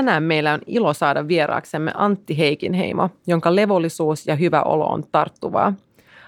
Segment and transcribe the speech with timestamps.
[0.00, 5.72] Tänään meillä on ilo saada vieraaksemme Antti Heikinheimo, jonka levollisuus ja hyvä olo on tarttuvaa.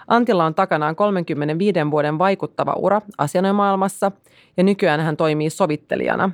[0.08, 4.12] Antilla on takanaan 35 vuoden vaikuttava ura asiananomaailmassa
[4.56, 6.30] ja nykyään hän toimii sovittelijana.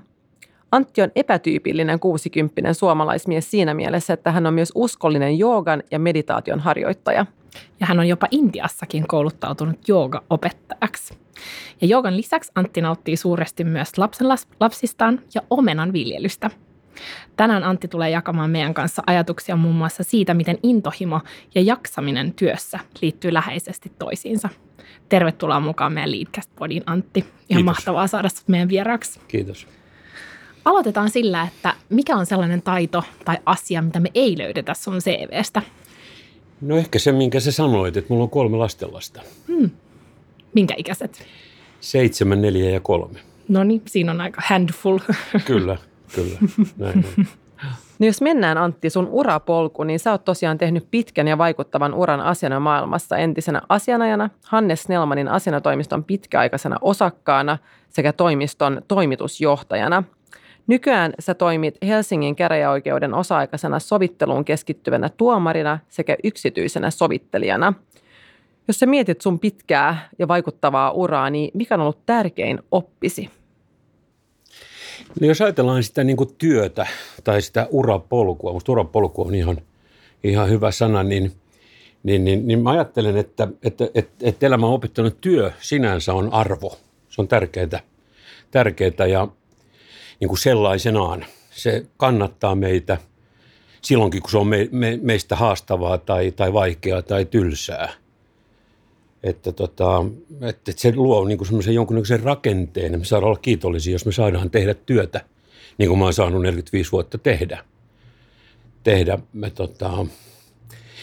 [0.73, 6.61] Antti on epätyypillinen 60 suomalaismies siinä mielessä, että hän on myös uskollinen joogan ja meditaation
[6.61, 7.27] harjoittaja.
[7.81, 11.15] Ja hän on jopa Intiassakin kouluttautunut jooga-opettajaksi.
[11.81, 14.29] Ja joogan lisäksi Antti nauttii suuresti myös lapsen
[14.61, 16.51] lapsistaan ja omenan viljelystä–
[17.37, 21.21] Tänään Antti tulee jakamaan meidän kanssa ajatuksia muun muassa siitä, miten intohimo
[21.55, 24.49] ja jaksaminen työssä liittyy läheisesti toisiinsa.
[25.09, 27.21] Tervetuloa mukaan meidän Leadcast-podin Antti.
[27.21, 27.65] Ihan Kiitos.
[27.65, 29.21] mahtavaa saada sinut meidän vieraaksi.
[29.29, 29.67] Kiitos.
[30.65, 35.63] Aloitetaan sillä, että mikä on sellainen taito tai asia, mitä me ei löydetä sun CVstä?
[36.61, 39.23] No ehkä se, minkä sä sanoit, että mulla on kolme lastenlasta.
[39.49, 39.71] Hmm.
[40.55, 41.27] Minkä ikäiset?
[41.81, 43.21] Seitsemän, neljä ja kolme.
[43.49, 44.99] No niin, siinä on aika handful.
[45.45, 45.77] Kyllä,
[46.15, 46.39] Kyllä,
[46.77, 47.27] näin on.
[47.99, 52.21] No jos mennään Antti sun urapolku, niin sä oot tosiaan tehnyt pitkän ja vaikuttavan uran
[52.61, 60.03] maailmassa entisenä asianajana, Hannes Snellmanin asianatoimiston pitkäaikaisena osakkaana sekä toimiston toimitusjohtajana.
[60.67, 67.75] Nykyään sä toimit Helsingin käräjäoikeuden osa-aikaisena sovitteluun keskittyvänä tuomarina sekä yksityisenä sovittelijana.
[68.69, 73.31] Jos sä mietit sun pitkää ja vaikuttavaa uraa, niin mikä on ollut tärkein oppisi?
[75.21, 76.87] No jos ajatellaan sitä niin kuin työtä
[77.25, 79.59] tai sitä urapolkua, minusta urapolku on ihan,
[80.25, 81.33] ihan hyvä sana, niin,
[82.03, 86.79] niin, niin, niin mä ajattelen, että, että, että, että elämä opettanut työ sinänsä on arvo.
[87.09, 87.81] Se on tärkeää,
[88.51, 89.29] tärkeää ja
[90.21, 91.25] niin kuin sellaisenaan.
[91.51, 92.99] Se kannattaa meitä
[93.83, 97.93] silloinkin, kun se on me, me, meistä haastavaa tai, tai vaikeaa tai tylsää–
[99.23, 100.05] että, tota,
[100.41, 102.99] että se luo niin kuin semmoisen jonkunnäköisen rakenteen.
[102.99, 105.21] Me saadaan olla kiitollisia, jos me saadaan tehdä työtä,
[105.79, 107.65] niin kuin mä oon saanut 45 vuotta tehdä.
[108.83, 110.07] tehdä me, tota,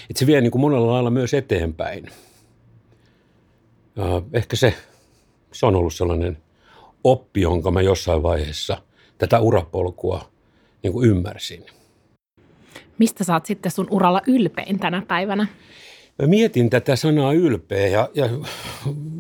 [0.10, 2.06] että se vie niin kuin monella lailla myös eteenpäin.
[4.34, 4.74] Ehkä se,
[5.54, 6.38] se on ollut sellainen
[7.04, 8.82] oppi, jonka mä jossain vaiheessa
[9.18, 10.32] tätä urapolkua
[10.84, 11.66] niin kuin ymmärsin.
[12.98, 15.48] Mistä saat sitten sun uralla ylpein tänä päivänä?
[16.22, 18.30] Mä mietin tätä sanaa ylpeä ja, ja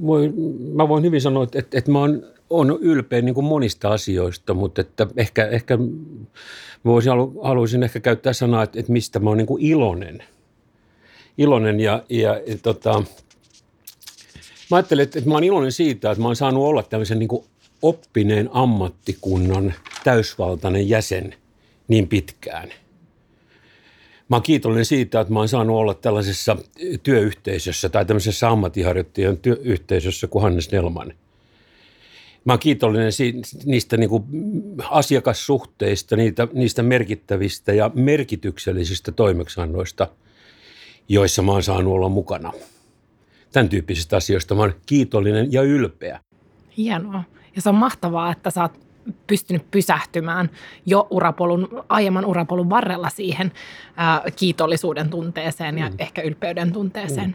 [0.01, 0.33] voi,
[0.73, 4.81] mä voin hyvin sanoa, että, että, mä oon, oon ylpeä niin kuin monista asioista, mutta
[4.81, 5.77] että ehkä, ehkä
[6.85, 7.11] voisin,
[7.43, 10.23] haluaisin ehkä käyttää sanaa, että, että mistä mä oon niin kuin iloinen.
[11.37, 13.03] Iloinen ja, ja, ja tota,
[14.71, 17.29] mä ajattelen, että, että mä oon iloinen siitä, että mä oon saanut olla tämmöisen niin
[17.29, 17.45] kuin
[17.81, 19.73] oppineen ammattikunnan
[20.03, 21.35] täysvaltainen jäsen
[21.87, 22.69] niin pitkään–
[24.29, 26.57] Mä oon kiitollinen siitä, että mä oon saanut olla tällaisessa
[27.03, 31.13] työyhteisössä tai tämmöisessä ammattiharjoittajan työyhteisössä kuin Hannes Nelman.
[32.45, 33.11] Mä oon kiitollinen
[33.65, 34.23] niistä niin kuin
[34.89, 40.07] asiakassuhteista, niitä, niistä merkittävistä ja merkityksellisistä toimeksiannoista,
[41.09, 42.53] joissa mä oon saanut olla mukana.
[43.51, 46.19] Tämän tyyppisistä asioista mä oon kiitollinen ja ylpeä.
[46.77, 47.23] Hienoa.
[47.55, 48.84] Ja se on mahtavaa, että sä oot
[49.27, 50.49] pystynyt pysähtymään
[50.85, 53.51] jo urapolun, aiemman urapolun varrella siihen
[53.95, 55.95] ää, kiitollisuuden tunteeseen ja mm.
[55.99, 57.27] ehkä ylpeyden tunteeseen.
[57.27, 57.33] Mm.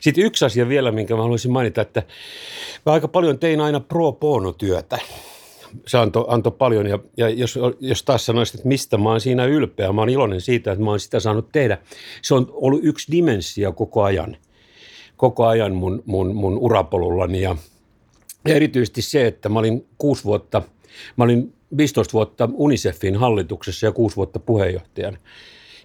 [0.00, 2.02] Sitten yksi asia vielä, minkä mä haluaisin mainita, että
[2.86, 4.98] mä aika paljon tein aina pro bono työtä.
[5.86, 9.44] Se antoi, antoi paljon ja, ja jos, jos taas sanoisit, että mistä mä oon siinä
[9.44, 11.78] ylpeä, mä oon iloinen siitä, että mä oon sitä saanut tehdä.
[12.22, 14.36] Se on ollut yksi dimensio koko ajan,
[15.16, 17.56] koko ajan mun, mun, mun urapolullani ja,
[18.48, 20.62] ja erityisesti se, että mä olin kuusi vuotta–
[21.16, 25.18] Mä olin 15 vuotta UNICEFin hallituksessa ja 6 vuotta puheenjohtajan.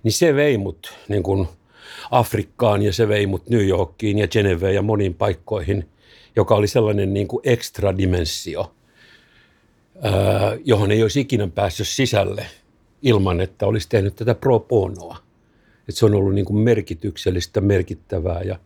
[0.04, 1.48] Niin se vei mut niin kuin
[2.12, 5.90] Afrikkaan ja se vei mut New Yorkiin ja Geneveen ja moniin paikkoihin,
[6.36, 8.76] joka oli sellainen niin kuin ekstra dimensio,
[10.66, 12.46] johon ei olisi ikinä päässyt sisälle
[13.02, 15.18] ilman, että olisi tehnyt tätä pro bonoa.
[15.80, 18.60] Että se on ollut niin kuin merkityksellistä, merkittävää ja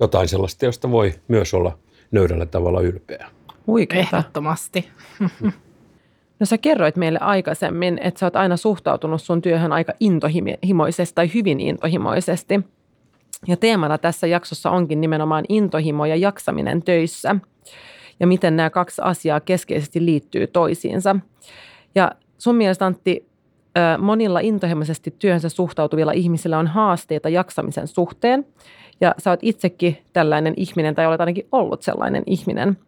[0.00, 1.78] jotain sellaista, josta voi myös olla
[2.10, 3.30] nöydällä tavalla ylpeä.
[3.66, 4.16] Huikeeta.
[4.16, 4.88] Ehdottomasti.
[6.40, 11.30] No sä kerroit meille aikaisemmin, että sä oot aina suhtautunut sun työhön aika intohimoisesti tai
[11.34, 12.60] hyvin intohimoisesti.
[13.48, 17.36] Ja teemana tässä jaksossa onkin nimenomaan intohimo ja jaksaminen töissä.
[18.20, 21.16] ja miten nämä kaksi asiaa keskeisesti liittyy toisiinsa.
[21.94, 23.28] Ja sun mielestä Antti,
[23.98, 28.46] monilla intohimoisesti työhönsä suhtautuvilla ihmisillä on haasteita jaksamisen suhteen.
[29.00, 32.78] Ja sä oot itsekin tällainen ihminen, tai olet ainakin ollut sellainen ihminen.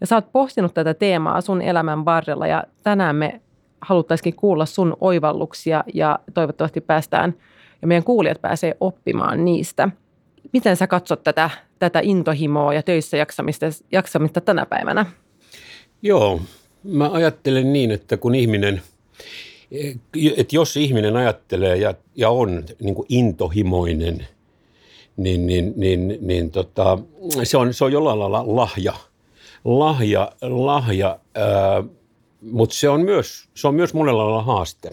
[0.00, 3.40] Ja sä oot pohtinut tätä teemaa sun elämän varrella, ja tänään me
[3.80, 7.34] haluttaisikin kuulla sun oivalluksia, ja toivottavasti päästään,
[7.82, 9.88] ja meidän kuulijat pääsee oppimaan niistä.
[10.52, 15.06] Miten sä katsot tätä, tätä intohimoa ja töissä jaksamista, jaksamista tänä päivänä?
[16.02, 16.40] Joo,
[16.84, 18.82] mä ajattelen niin, että kun ihminen–
[20.36, 24.26] että jos ihminen ajattelee ja, ja on niin intohimoinen,
[25.16, 26.98] niin, niin, niin, niin tota,
[27.42, 28.94] se, on, se on jollain lailla lahja.
[29.64, 31.84] Lahja, lahja ää,
[32.40, 34.90] mutta se on, myös, se on myös monella lailla haaste.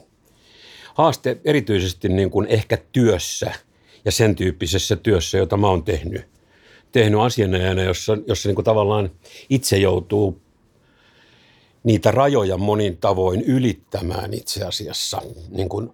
[0.94, 3.52] Haaste erityisesti niin kuin ehkä työssä
[4.06, 6.26] ja sen tyyppisessä työssä, jota mä oon tehnyt,
[6.92, 9.12] tehnyt asianajana, jossa, jossa niin kuin tavallaan
[9.50, 10.42] itse joutuu
[11.84, 15.94] niitä rajoja monin tavoin ylittämään itse asiassa niin kuin,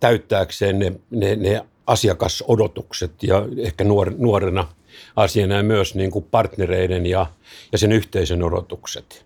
[0.00, 4.68] täyttääkseen ne, ne, ne asiakasodotukset ja ehkä nuor, nuorena
[5.16, 7.26] asiana myös niin kuin partnereiden ja,
[7.72, 9.24] ja sen yhteisön odotukset.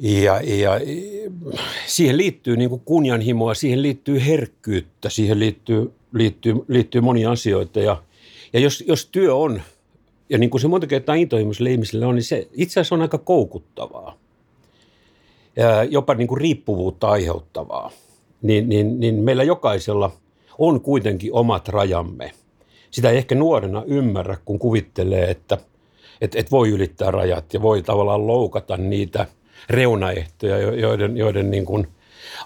[0.00, 0.80] Ja, ja
[1.86, 7.80] siihen liittyy niin kuin kunnianhimoa, siihen liittyy herkkyyttä, siihen liittyy, liittyy, liittyy monia asioita.
[7.80, 8.02] Ja,
[8.52, 9.62] ja jos, jos työ on–
[10.30, 13.18] ja niin kuin se monta kertaa intohimoisille ihmisille on, niin se itse asiassa on aika
[13.18, 14.18] koukuttavaa.
[15.56, 17.90] Ja jopa niin kuin riippuvuutta aiheuttavaa.
[18.42, 20.12] Niin, niin, niin meillä jokaisella
[20.58, 22.32] on kuitenkin omat rajamme.
[22.90, 25.58] Sitä ei ehkä nuorena ymmärrä, kun kuvittelee, että,
[26.20, 29.26] että, että voi ylittää rajat ja voi tavallaan loukata niitä
[29.70, 31.86] reunaehtoja, joiden, joiden niin kuin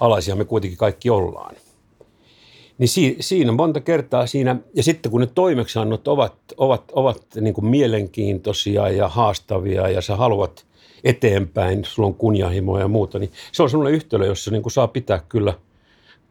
[0.01, 1.55] alaisia me kuitenkin kaikki ollaan.
[2.79, 7.55] Niin si, siinä monta kertaa siinä, ja sitten kun ne toimeksiannot ovat, ovat, ovat niin
[7.55, 10.67] kuin mielenkiintoisia ja haastavia ja sä haluat
[11.05, 14.89] eteenpäin, sulla on kunnianhimoa ja muuta, niin se on sellainen yhtälö, jossa niin kuin saa
[14.89, 15.55] pitää kyllä,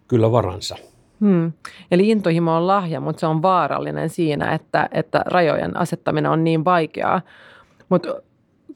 [0.07, 0.77] kyllä varansa.
[1.21, 1.51] Hmm.
[1.91, 6.65] Eli intohimo on lahja, mutta se on vaarallinen siinä, että, että rajojen asettaminen on niin
[6.65, 7.21] vaikeaa.
[7.89, 8.21] Mutta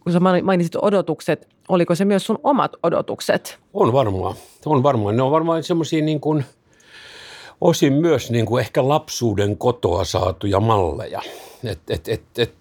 [0.04, 3.60] kun sä mainitsit odotukset, oliko se myös sun omat odotukset?
[3.74, 4.36] On varmaan.
[4.66, 5.18] On varmaan.
[5.18, 6.46] Ne on varmaan semmoisia niin kuin–
[7.62, 11.22] osin myös niin kuin ehkä lapsuuden kotoa saatuja malleja.
[11.64, 12.54] Et, et, et, et,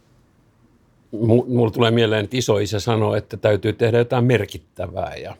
[1.46, 5.36] mulla tulee mieleen, että isoisä sanoi, että täytyy tehdä jotain merkittävää ja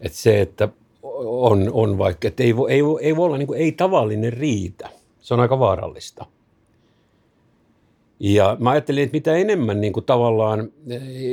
[0.00, 0.68] että se, että
[1.02, 4.88] on, on vaikka, että ei, ei, ei voi olla niin kuin, ei tavallinen riitä.
[5.20, 6.26] Se on aika vaarallista.
[8.20, 10.72] Ja mä ajattelin, että mitä enemmän niin kuin tavallaan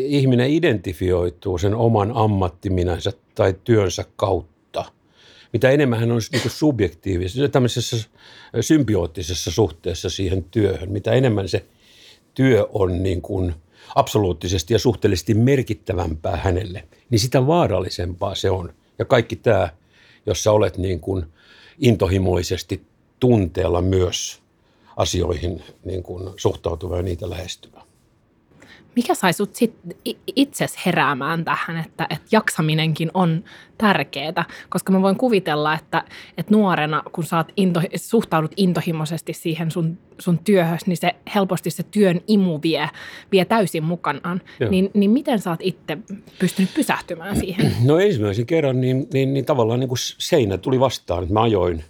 [0.07, 4.85] ihminen identifioituu sen oman ammattiminänsä tai työnsä kautta,
[5.53, 7.97] mitä enemmän hän on niin subjektiivisessa, tämmöisessä
[8.61, 11.65] symbioottisessa suhteessa siihen työhön, mitä enemmän se
[12.33, 13.53] työ on niin kuin
[13.95, 18.73] absoluuttisesti ja suhteellisesti merkittävämpää hänelle, niin sitä vaarallisempaa se on.
[18.99, 19.69] Ja kaikki tämä,
[20.25, 21.25] jossa olet niin kuin
[21.79, 22.81] intohimoisesti
[23.19, 24.41] tunteella myös
[24.97, 27.84] asioihin niin kuin suhtautuva ja niitä lähestyvä
[28.95, 29.73] mikä sai sut sit
[30.35, 33.43] itses heräämään tähän, että, että jaksaminenkin on
[33.77, 34.45] tärkeää?
[34.69, 36.03] Koska mä voin kuvitella, että,
[36.37, 41.83] että nuorena, kun sä into, suhtaudut intohimoisesti siihen sun, sun työhön, niin se helposti se
[41.83, 42.89] työn imu vie,
[43.31, 44.41] vie täysin mukanaan.
[44.69, 45.97] Niin, niin miten sä oot itse
[46.39, 47.75] pystynyt pysähtymään siihen?
[47.83, 51.83] No ensimmäisen kerran niin, niin, niin tavallaan niin kuin seinä tuli vastaan, että mä ajoin,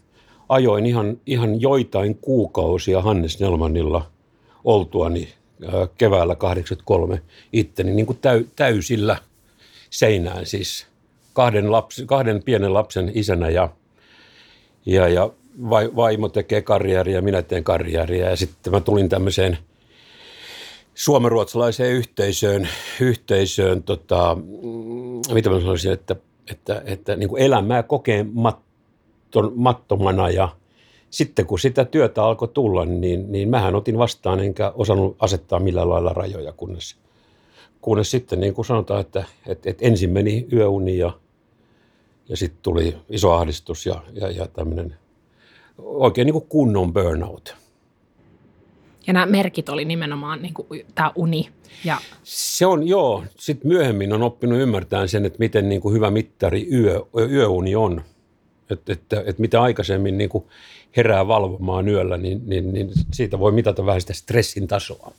[0.49, 4.11] ajoin ihan, ihan joitain kuukausia Hannes Nelmanilla
[4.63, 5.27] oltuani
[5.97, 7.21] keväällä 83
[7.53, 9.17] itteni niin kuin täy, täysillä
[9.89, 10.87] seinään siis.
[11.33, 13.69] Kahden, lapsi, kahden pienen lapsen isänä ja,
[14.85, 15.29] ja, ja
[15.95, 18.29] vaimo tekee karjääriä ja minä teen karjääriä.
[18.29, 19.57] Ja sitten mä tulin tämmöiseen
[20.93, 22.69] suomenruotsalaiseen yhteisöön,
[23.01, 26.15] yhteisöön tota, mm, mitä mä sanoisin, että,
[26.51, 30.49] että, että niin kuin elämää kokemattomana ja–
[31.15, 35.89] sitten kun sitä työtä alkoi tulla, niin, niin mähän otin vastaan enkä osannut asettaa millään
[35.89, 36.95] lailla rajoja, kunnes,
[37.81, 41.11] kunnes sitten niin kuin sanotaan, että, että, että ensin meni yöuni ja,
[42.29, 44.95] ja sitten tuli iso ahdistus ja, ja, ja tämmöinen
[45.77, 47.55] oikein niin kuin kunnon burnout.
[49.07, 51.49] Ja nämä merkit oli nimenomaan niin kuin tämä uni.
[51.85, 51.97] Ja...
[52.23, 53.23] Se on, joo.
[53.39, 58.01] Sitten myöhemmin on oppinut ymmärtämään sen, että miten niin kuin hyvä mittari yö, yöuni on.
[58.69, 60.43] Että, että, että mitä aikaisemmin niin kuin
[60.97, 65.11] herää valvomaan yöllä, niin, niin, niin siitä voi mitata vähän sitä stressin tasoa.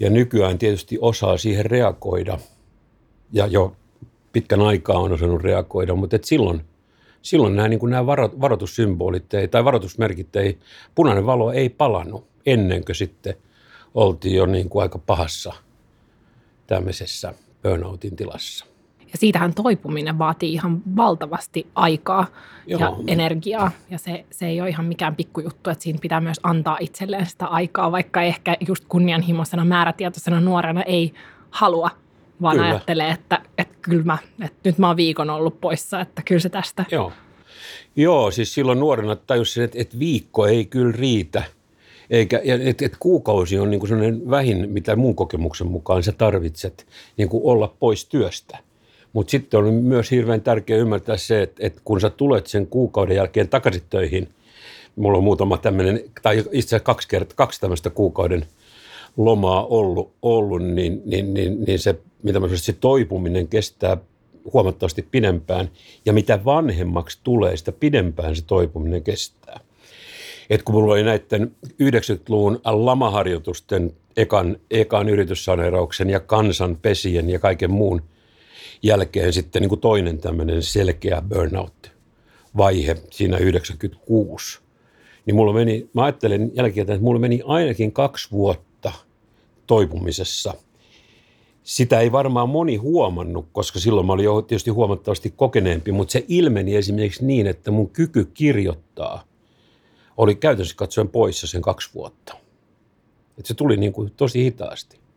[0.00, 2.38] Ja nykyään tietysti osaa siihen reagoida
[3.32, 3.76] ja jo
[4.32, 6.64] pitkän aikaa on osannut reagoida, mutta et silloin,
[7.22, 10.58] silloin nämä, niin nämä varo, varoitussymbolit ei, tai varoitusmerkit ei,
[10.94, 13.34] punainen valo ei palannut ennen kuin sitten
[13.94, 15.52] oltiin jo niin kuin aika pahassa
[16.66, 18.66] tämmöisessä burnoutin tilassa.
[19.12, 22.26] Ja siitähän toipuminen vaatii ihan valtavasti aikaa
[22.66, 22.80] Joo.
[22.80, 23.70] ja energiaa.
[23.90, 27.46] Ja se, se ei ole ihan mikään pikkujuttu, että siinä pitää myös antaa itselleen sitä
[27.46, 31.14] aikaa, vaikka ehkä just kunnianhimoisena määrätietoisena nuorena ei
[31.50, 31.90] halua,
[32.42, 32.68] vaan kyllä.
[32.68, 36.48] ajattelee, että, että kyllä mä, että nyt mä oon viikon ollut poissa, että kyllä se
[36.48, 36.84] tästä.
[36.90, 37.12] Joo,
[37.96, 41.42] Joo siis silloin nuorena tajusin, että, että viikko ei kyllä riitä–
[42.10, 46.86] eikä, et, et kuukausi on niin kuin sellainen vähin, mitä mun kokemuksen mukaan sä tarvitset
[47.16, 48.58] niin kuin olla pois työstä.
[49.12, 53.16] Mutta sitten on myös hirveän tärkeää ymmärtää se, että, että kun sä tulet sen kuukauden
[53.16, 54.28] jälkeen takaisin töihin,
[54.96, 58.46] mulla on muutama tämmöinen, tai itse asiassa kaksi, kertaa, kaksi tämmöistä kuukauden
[59.16, 63.96] lomaa ollut, ollut niin, niin, niin, niin se, mitä mä se toipuminen kestää
[64.52, 65.70] huomattavasti pidempään,
[66.06, 69.60] ja mitä vanhemmaksi tulee, sitä pidempään se toipuminen kestää.
[70.50, 78.02] Et kun mulla oli näiden 90-luvun lamaharjoitusten ekan, ekan yrityssaneerauksen ja kansanpesien ja kaiken muun–
[78.82, 84.60] jälkeen sitten niin kuin toinen tämmöinen selkeä burnout-vaihe siinä 96.
[85.26, 88.92] Niin mulla meni, mä ajattelen jälkeen, että mulla meni ainakin kaksi vuotta
[89.66, 90.54] toipumisessa.
[91.62, 96.24] Sitä ei varmaan moni huomannut, koska silloin mä olin jo tietysti huomattavasti kokeneempi, mutta se
[96.28, 99.24] ilmeni esimerkiksi niin, että mun kyky kirjoittaa
[100.16, 102.34] oli käytännössä katsoen poissa sen kaksi vuotta.
[103.38, 105.07] Että se tuli niin kuin tosi hitaasti.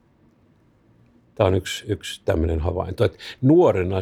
[1.35, 3.97] Tämä on yksi, yksi tämmöinen havainto, että nuorena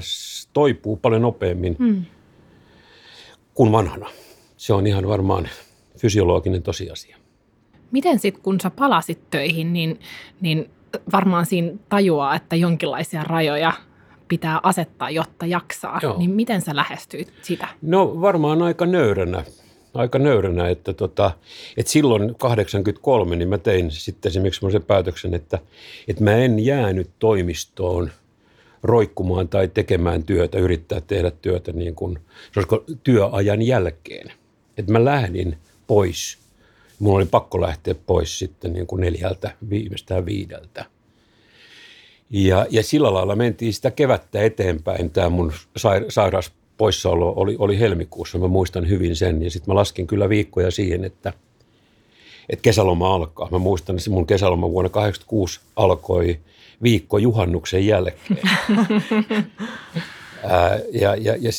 [0.53, 2.05] toipuu paljon nopeammin mm.
[3.53, 4.09] kuin vanhana.
[4.57, 5.49] Se on ihan varmaan
[5.97, 7.17] fysiologinen tosiasia.
[7.91, 9.99] Miten sitten, kun sä palasit töihin, niin,
[10.41, 10.69] niin
[11.13, 13.73] varmaan siinä tajuaa, että jonkinlaisia rajoja
[14.27, 15.99] pitää asettaa, jotta jaksaa.
[16.03, 16.17] Joo.
[16.17, 17.67] Niin miten sä lähestyit sitä?
[17.81, 19.43] No varmaan aika nöyränä
[19.93, 21.31] aika nöyränä, että, tota,
[21.77, 25.59] että silloin 83 niin mä tein sitten esimerkiksi semmoisen päätöksen, että,
[26.07, 28.11] että mä en jäänyt toimistoon
[28.83, 32.19] roikkumaan tai tekemään työtä, yrittää tehdä työtä niin kuin,
[33.03, 34.31] työajan jälkeen.
[34.77, 36.37] Että mä lähdin pois.
[36.99, 40.85] Mulla oli pakko lähteä pois sitten niin kuin neljältä, viimeistään viideltä.
[42.29, 45.53] Ja, ja sillä lailla mentiin sitä kevättä eteenpäin, tämä mun
[46.09, 49.43] sairaus poissaolo oli, oli helmikuussa, mä muistan hyvin sen.
[49.43, 51.33] Ja sitten mä laskin kyllä viikkoja siihen, että,
[52.49, 53.49] että kesäloma alkaa.
[53.51, 56.39] Mä muistan, että mun kesäloma vuonna 1986 alkoi
[56.83, 58.39] viikko juhannuksen jälkeen.
[60.43, 61.51] Ää, ja ja, ja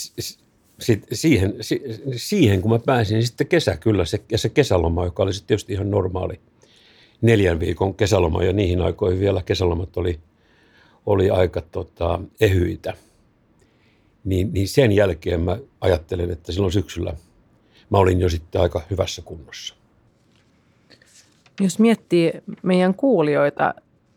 [0.78, 1.54] sit siihen,
[2.16, 5.48] siihen, kun mä pääsin, niin sitten kesä kyllä, se, ja se kesäloma, joka oli sitten
[5.48, 6.40] tietysti ihan normaali
[7.20, 10.18] neljän viikon kesäloma, ja niihin aikoihin vielä kesälomat oli,
[11.06, 12.94] oli aika tota, ehyitä–
[14.24, 17.14] niin, niin sen jälkeen mä ajattelen, että silloin syksyllä
[17.90, 19.74] mä olin jo sitten aika hyvässä kunnossa.
[21.60, 23.74] Jos miettii meidän kuulijoita,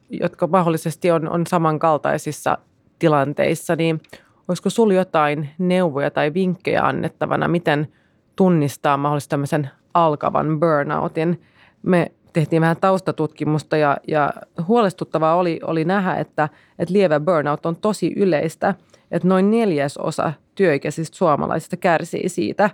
[0.09, 2.57] jotka mahdollisesti on, on samankaltaisissa
[2.99, 4.01] tilanteissa, niin
[4.47, 7.87] olisiko sinulla jotain neuvoja tai vinkkejä annettavana, miten
[8.35, 11.41] tunnistaa mahdollisesti tämmöisen alkavan burnoutin?
[11.83, 14.33] Me tehtiin vähän taustatutkimusta ja, ja
[14.67, 18.75] huolestuttavaa oli, oli nähdä, että, että lievä burnout on tosi yleistä–
[19.13, 22.69] että noin neljäsosa työikäisistä suomalaisista kärsii siitä.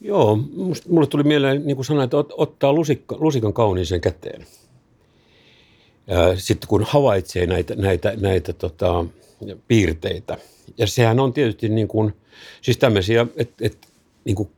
[0.00, 0.38] Joo,
[0.88, 4.46] mulle tuli mieleen, niin kuin sanoin, että ottaa lusikka, lusikan kauniiseen käteen.
[6.36, 9.04] Sitten kun havaitsee näitä, näitä, näitä tota,
[9.68, 10.38] piirteitä.
[10.78, 12.12] Ja sehän on tietysti niin kuin,
[12.62, 13.88] siis tämmöisiä, että, että
[14.24, 14.48] niin kuin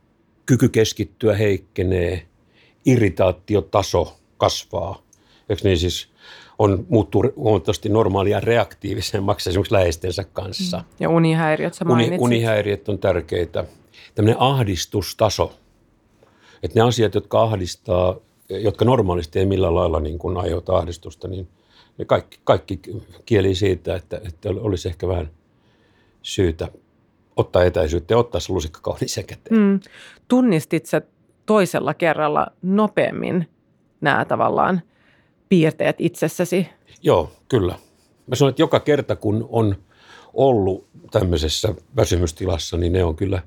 [0.45, 2.25] kyky keskittyä heikkenee,
[2.85, 5.03] irritaatiotaso kasvaa.
[5.49, 6.07] Eikö niin siis
[6.59, 10.77] on, muuttuu huomattavasti normaalia reaktiivisemmaksi esimerkiksi läheistensä kanssa.
[10.77, 10.83] Mm.
[10.99, 13.65] Ja unihäiriöt sä Uni, Unihäiriöt on tärkeitä.
[14.15, 15.53] Tämmöinen ahdistustaso.
[16.63, 18.15] Että ne asiat, jotka ahdistaa,
[18.49, 21.47] jotka normaalisti ei millään lailla niin kuin aiheuta ahdistusta, niin
[21.97, 22.81] ne kaikki, kaikki
[23.25, 25.29] kieli siitä, että, että olisi ehkä vähän
[26.21, 26.67] syytä
[27.35, 29.61] ottaa etäisyyttä ja ottaa se lusikka kauniiseen käteen.
[29.61, 29.79] Mm.
[30.27, 31.01] Tunnistit sä
[31.45, 33.49] toisella kerralla nopeammin
[34.01, 34.81] nämä tavallaan–
[35.53, 36.67] piirteet itsessäsi?
[37.03, 37.75] Joo, kyllä.
[38.27, 39.75] Mä sanon, että joka kerta kun on
[40.33, 43.41] ollut tämmöisessä väsymystilassa, niin ne on kyllä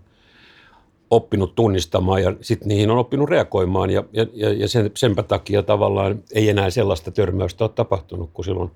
[1.10, 6.22] oppinut tunnistamaan ja sitten niihin on oppinut reagoimaan ja, ja, ja sen, senpä takia tavallaan
[6.32, 8.70] ei enää sellaista törmäystä ole tapahtunut kuin silloin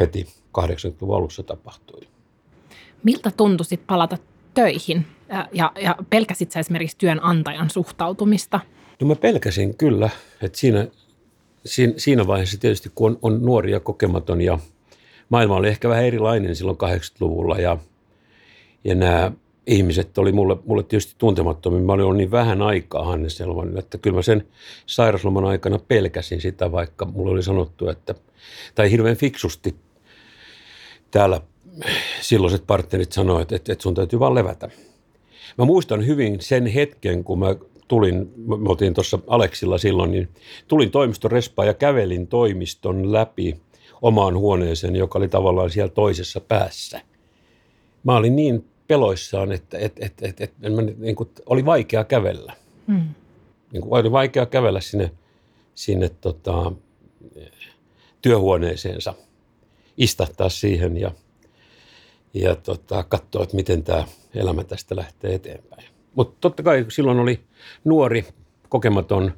[0.00, 0.26] heti
[0.58, 2.00] 80-luvun alussa tapahtui.
[3.02, 4.18] Miltä tuntui palata
[4.54, 8.60] töihin ja, ja, ja pelkäsit sä esimerkiksi työnantajan suhtautumista?
[9.00, 10.10] No mä pelkäsin kyllä,
[10.42, 10.86] että siinä
[11.96, 14.58] siinä, vaiheessa tietysti, kun on, on nuori ja kokematon ja
[15.28, 17.78] maailma oli ehkä vähän erilainen silloin 80-luvulla ja,
[18.84, 19.32] ja nämä
[19.66, 21.80] ihmiset oli mulle, mulle tietysti tuntemattomia.
[21.80, 24.46] Mä olin ollut niin vähän aikaa Hannes Elmanilla, että kyllä mä sen
[24.86, 28.14] sairausloman aikana pelkäsin sitä, vaikka mulle oli sanottu, että,
[28.74, 29.76] tai hirveän fiksusti
[31.10, 31.40] täällä
[32.20, 34.70] silloiset partnerit sanoivat, että, että sun täytyy vaan levätä.
[35.58, 37.54] Mä muistan hyvin sen hetken, kun mä
[37.92, 40.28] tulin, me oltiin tuossa Aleksilla silloin, niin
[40.68, 43.60] tulin toimiston respaan ja kävelin toimiston läpi
[44.02, 47.00] omaan huoneeseen, joka oli tavallaan siellä toisessa päässä.
[48.04, 52.52] Mä olin niin peloissaan, että, että, että, että, että mä, niin kuin, oli vaikea kävellä.
[52.86, 53.08] Mm.
[53.72, 55.10] Niin kuin, oli vaikea kävellä sinne,
[55.74, 56.72] sinne tota,
[58.22, 59.14] työhuoneeseensa,
[59.96, 61.10] istahtaa siihen ja,
[62.34, 65.91] ja tota, katsoa, että miten tämä elämä tästä lähtee eteenpäin.
[66.14, 67.40] Mutta totta kai silloin oli
[67.84, 68.24] nuori,
[68.68, 69.32] kokematon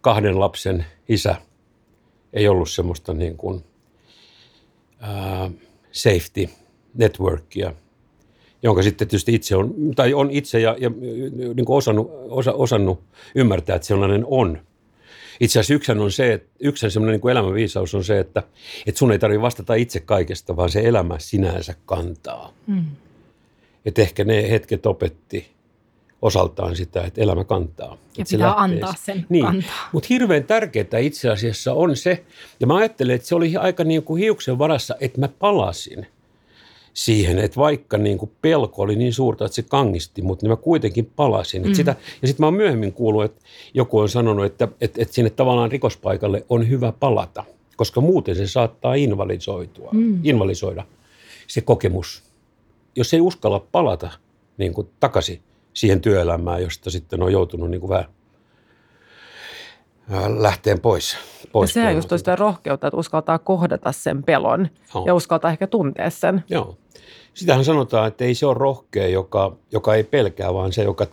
[0.00, 1.36] kahden lapsen isä.
[2.32, 3.64] Ei ollut semmoista niin kuin,
[5.00, 5.50] ää,
[5.92, 6.48] safety
[6.94, 7.74] networkia,
[8.62, 10.90] jonka sitten tietysti itse on, tai on itse ja, ja
[11.54, 13.00] niin kuin osannut, osa, osannut
[13.34, 14.60] ymmärtää, että sellainen on.
[15.40, 18.42] Itse asiassa yksi on se, että yksi semmoinen niin elämänviisaus on se, että,
[18.86, 22.52] että sun ei tarvitse vastata itse kaikesta, vaan se elämä sinänsä kantaa.
[22.66, 22.84] Mm.
[23.84, 25.54] Että ehkä ne hetket opetti
[26.24, 27.90] osaltaan sitä, että elämä kantaa.
[27.90, 28.64] Ja että pitää lähtee.
[28.64, 29.44] antaa sen niin.
[29.44, 29.88] kantaa.
[29.92, 32.24] Mutta hirveän tärkeää itse asiassa on se,
[32.60, 36.06] ja mä ajattelen, että se oli aika niin kuin hiuksen varassa, että mä palasin
[36.94, 40.56] siihen, että vaikka niin kuin pelko oli niin suurta, että se kangisti, mutta niin mä
[40.56, 41.66] kuitenkin palasin.
[41.66, 41.74] Mm.
[41.74, 43.40] sitä, ja sitten mä oon myöhemmin kuullut, että
[43.74, 47.44] joku on sanonut, että, että, että sinne tavallaan rikospaikalle on hyvä palata,
[47.76, 50.20] koska muuten se saattaa invalisoitua, mm.
[50.22, 50.84] invalisoida
[51.46, 52.22] se kokemus.
[52.96, 54.10] Jos ei uskalla palata
[54.58, 55.40] niin kuin takaisin
[55.74, 58.08] siihen työelämään, josta sitten on joutunut niin kuin vähän
[60.42, 61.16] lähteen pois.
[61.52, 65.06] pois ja sehän just on sitä rohkeutta, että uskaltaa kohdata sen pelon Joo.
[65.06, 66.44] ja uskaltaa ehkä tuntea sen.
[66.50, 66.76] Joo.
[67.34, 71.06] Sitähän sanotaan, että ei se ole rohkea, joka, joka ei pelkää, vaan se, joka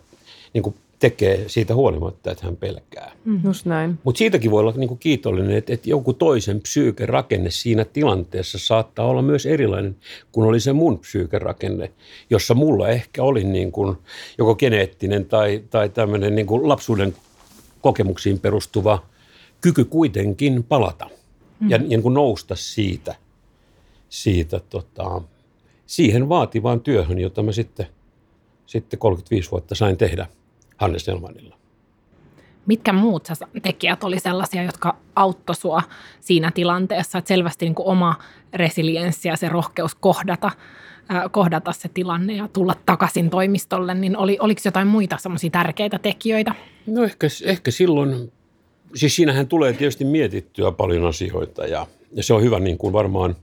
[0.52, 3.12] niin kuin tekee siitä huolimatta, että hän pelkää.
[3.24, 3.40] Mm.
[3.44, 3.98] Just näin.
[4.04, 9.06] Mutta siitäkin voi olla niin kuin kiitollinen, että, että joku toisen psyykerakenne siinä tilanteessa saattaa
[9.06, 9.96] olla myös erilainen
[10.32, 11.92] kuin oli se mun psyykerakenne,
[12.30, 13.96] jossa mulla ehkä oli niin kuin
[14.38, 17.14] joko geneettinen tai, tai tämmöinen niin lapsuuden
[17.80, 19.02] kokemuksiin perustuva
[19.60, 21.10] kyky kuitenkin palata
[21.60, 21.70] mm.
[21.70, 23.14] ja niin kuin nousta siitä,
[24.08, 25.22] siitä tota,
[25.86, 27.86] siihen vaativaan työhön, jota mä sitten,
[28.66, 30.26] sitten 35 vuotta sain tehdä
[30.82, 31.56] Hannes Nelmanilla.
[32.66, 33.28] Mitkä muut
[33.62, 35.82] tekijät oli sellaisia, jotka auttoi sua
[36.20, 38.14] siinä tilanteessa, että selvästi niin kuin oma
[38.54, 44.36] resilienssi ja se rohkeus kohdata, äh, kohdata se tilanne ja tulla takaisin toimistolle, niin oli,
[44.40, 46.54] oliko jotain muita semmoisia tärkeitä tekijöitä?
[46.86, 48.32] No ehkä, ehkä silloin,
[48.94, 53.36] siis siinähän tulee tietysti mietittyä paljon asioita ja, ja se on hyvä niin kuin varmaan,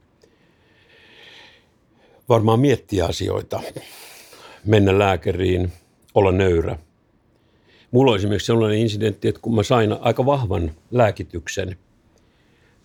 [2.29, 3.59] varmaan miettiä asioita,
[4.65, 5.71] mennä lääkäriin,
[6.13, 6.77] olla nöyrä.
[7.91, 11.75] Mulla oli esimerkiksi sellainen incidentti, että kun mä sain aika vahvan lääkityksen,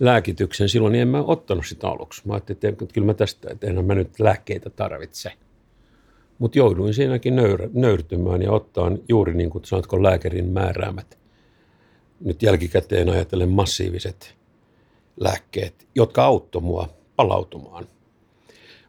[0.00, 2.22] lääkityksen silloin, niin en mä ottanut sitä aluksi.
[2.24, 5.32] Mä ajattelin, että kyllä mä tästä, että enhän mä nyt lääkkeitä tarvitse.
[6.38, 7.36] Mutta jouduin siinäkin
[7.72, 11.18] nöyrtymään ja ottaa juuri niin kuin sanotko lääkärin määräämät,
[12.20, 14.34] nyt jälkikäteen ajatellen massiiviset
[15.20, 17.86] lääkkeet, jotka auttoi mua palautumaan.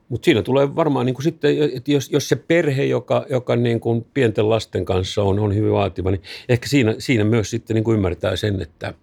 [0.09, 3.79] Mutta siinä tulee varmaan niin kuin sitten, että jos, jos se perhe, joka, joka niin
[3.79, 7.83] kuin pienten lasten kanssa on, on hyvin vaativa, niin ehkä siinä, siinä myös sitten niin
[7.83, 8.93] kuin ymmärtää sen, että,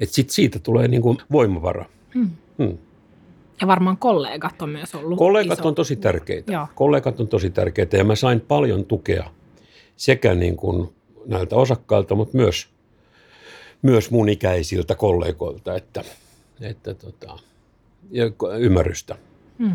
[0.00, 1.84] että sit siitä tulee niin kuin voimavara.
[2.14, 2.30] Hmm.
[2.58, 2.78] Hmm.
[3.60, 5.68] Ja varmaan kollegat on myös ollut Kollegat iso.
[5.68, 6.52] on tosi tärkeitä.
[6.52, 6.66] Joo.
[6.74, 9.30] Kollegat on tosi tärkeitä ja mä sain paljon tukea
[9.96, 10.88] sekä niin kuin
[11.26, 12.68] näiltä osakkailta, mutta myös,
[13.82, 16.04] myös mun ikäisiltä kollegoilta, että,
[16.60, 17.38] että tota,
[18.10, 18.24] ja
[18.58, 19.16] ymmärrystä.
[19.58, 19.72] Hmm.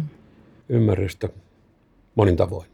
[0.69, 1.29] Ymmärrystä
[2.15, 2.67] monin tavoin.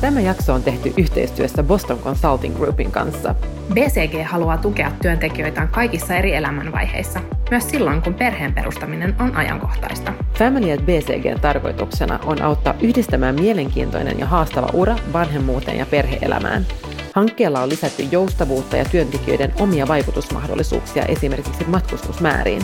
[0.00, 3.34] Tämä jakso on tehty yhteistyössä Boston Consulting Groupin kanssa.
[3.74, 10.12] BCG haluaa tukea työntekijöitään kaikissa eri elämänvaiheissa, myös silloin kun perheen perustaminen on ajankohtaista.
[10.38, 16.66] Family at BCGn tarkoituksena on auttaa yhdistämään mielenkiintoinen ja haastava ura vanhemmuuteen ja perheelämään.
[17.14, 22.62] Hankkeella on lisätty joustavuutta ja työntekijöiden omia vaikutusmahdollisuuksia esimerkiksi matkustusmääriin.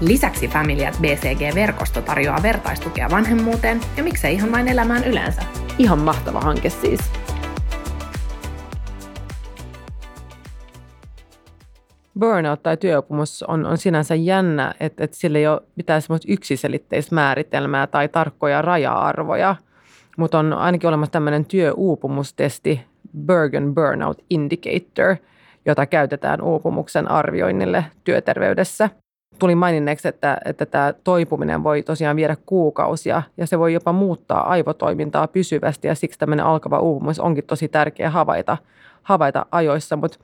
[0.00, 5.42] Lisäksi Familiat BCG-verkosto tarjoaa vertaistukea vanhemmuuteen ja miksei ihan vain elämään yleensä.
[5.78, 7.00] Ihan mahtava hanke siis.
[12.18, 17.14] Burnout tai työuupumus on, on sinänsä jännä, että, että sillä ei ole mitään semmoista yksiselitteistä
[17.14, 19.56] määritelmää tai tarkkoja raja-arvoja,
[20.16, 22.80] mutta on ainakin olemassa tämmöinen työuupumustesti
[23.26, 25.16] Bergen Burnout Indicator,
[25.66, 28.90] jota käytetään uupumuksen arvioinnille työterveydessä–
[29.38, 34.50] tuli maininneeksi, että, että tämä toipuminen voi tosiaan viedä kuukausia ja se voi jopa muuttaa
[34.50, 38.56] aivotoimintaa pysyvästi ja siksi tämmöinen alkava uupumus onkin tosi tärkeä havaita,
[39.02, 39.96] havaita ajoissa.
[39.96, 40.18] Mutta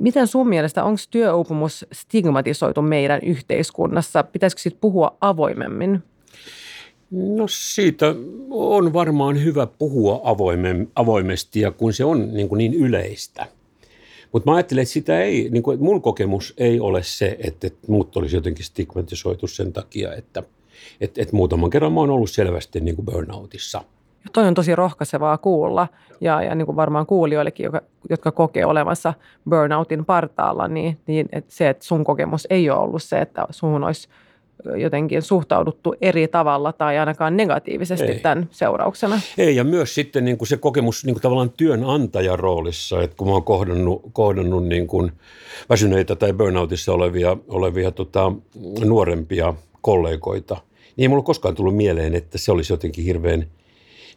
[0.00, 4.22] miten sun mielestä, onko työuupumus stigmatisoitu meidän yhteiskunnassa?
[4.22, 6.02] Pitäisikö siitä puhua avoimemmin?
[7.10, 8.14] No siitä
[8.50, 10.20] on varmaan hyvä puhua
[10.94, 13.46] avoimesti ja kun se on niin, kuin niin yleistä.
[14.32, 17.66] Mutta mä ajattelen, että sitä ei, niin kuin, että mun kokemus ei ole se, että,
[17.66, 20.42] että muut olisi jotenkin stigmatisoitu sen takia, että,
[21.00, 23.84] että, että muutaman kerran mä oon ollut selvästi niin kuin burnoutissa.
[24.24, 25.88] Ja toi on tosi rohkaisevaa kuulla
[26.20, 29.14] ja, ja niin kuin varmaan kuulijoillekin, jotka, jotka kokee olevansa
[29.48, 33.84] burnoutin partaalla, niin, niin että se, että sun kokemus ei ole ollut se, että sun
[33.84, 34.08] olisi–
[34.76, 38.20] jotenkin suhtauduttu eri tavalla tai ainakaan negatiivisesti Ei.
[38.20, 39.20] tämän seurauksena.
[39.38, 43.26] Ei, ja myös sitten niin kuin se kokemus niin kuin tavallaan työnantajan roolissa, että kun
[43.28, 45.12] mä oon kohdannut, kohdannut niin kuin
[45.70, 48.32] väsyneitä tai burnoutissa olevia, olevia tota,
[48.84, 50.54] nuorempia kollegoita,
[50.96, 53.46] niin ei mulla koskaan tullut mieleen, että se olisi jotenkin hirveän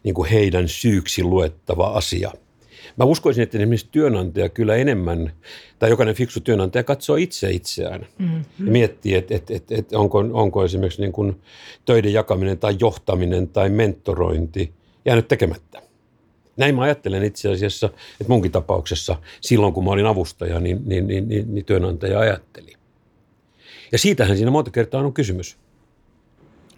[0.02, 2.32] niin kuin heidän syyksi luettava asia–
[2.96, 5.32] Mä uskoisin, että esimerkiksi työnantaja kyllä enemmän,
[5.78, 8.66] tai jokainen fiksu työnantaja katsoo itse itseään mm-hmm.
[8.66, 11.40] ja miettii, että, että, että, että onko, onko esimerkiksi niin kuin
[11.84, 14.72] töiden jakaminen tai johtaminen tai mentorointi
[15.04, 15.82] jäänyt tekemättä.
[16.56, 17.86] Näin mä ajattelen itse asiassa,
[18.20, 22.72] että munkin tapauksessa silloin, kun mä olin avustaja, niin, niin, niin, niin, niin työnantaja ajatteli.
[23.92, 25.56] Ja siitähän siinä monta kertaa on kysymys.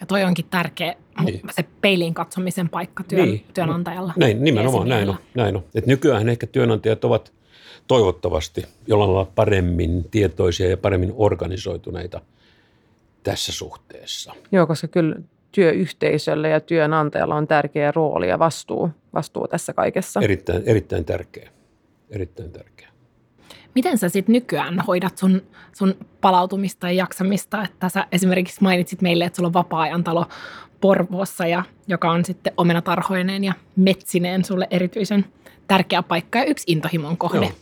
[0.00, 1.40] Ja toi onkin tärkeä niin.
[1.50, 3.44] se peiliin katsomisen paikka työn, niin.
[3.54, 4.12] työnantajalla.
[4.16, 5.16] Näin, nimenomaan näin on.
[5.34, 5.64] Näin on.
[5.74, 7.32] Et nykyään ehkä työnantajat ovat
[7.86, 12.20] toivottavasti jollain lailla paremmin tietoisia ja paremmin organisoituneita
[13.22, 14.34] tässä suhteessa.
[14.52, 15.16] Joo, koska kyllä
[15.52, 20.20] työyhteisölle ja työnantajalla on tärkeä rooli ja vastuu, vastuu tässä kaikessa.
[20.20, 21.50] Erittäin, erittäin tärkeä.
[22.10, 22.87] Erittäin tärkeä.
[23.78, 27.62] Miten sä sitten nykyään hoidat sun, sun palautumista ja jaksamista?
[27.62, 30.26] Että sä esimerkiksi mainitsit meille, että sulla on vapaa-ajan talo
[30.80, 35.24] Porvoossa, ja, joka on sitten omenatarhoineen ja metsineen sulle erityisen
[35.66, 37.46] tärkeä paikka ja yksi intohimon kohde.
[37.46, 37.52] Joo.